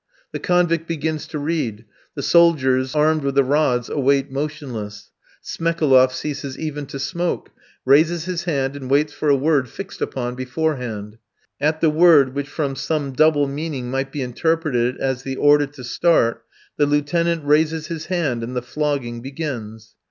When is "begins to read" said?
0.87-1.85